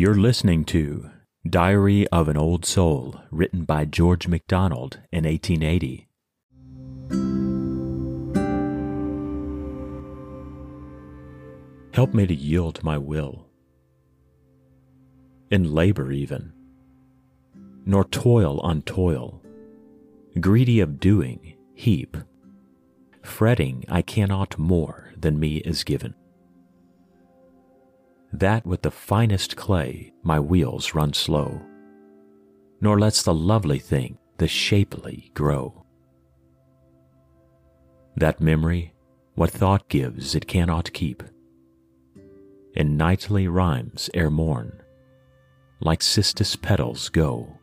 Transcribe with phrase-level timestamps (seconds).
[0.00, 1.10] You're listening to
[1.46, 6.08] Diary of an Old Soul, written by George MacDonald in 1880.
[11.92, 13.44] Help me to yield my will,
[15.50, 16.54] in labor even,
[17.84, 19.42] nor toil on toil,
[20.40, 22.16] greedy of doing, heap,
[23.22, 26.14] fretting I cannot more than me is given
[28.40, 31.60] that with the finest clay my wheels run slow,
[32.80, 35.84] nor lets the lovely thing, the shapely, grow.
[38.16, 38.94] That memory,
[39.34, 41.22] what thought gives, it cannot keep.
[42.74, 44.82] In nightly rhymes ere morn,
[45.80, 47.59] like cistus petals go.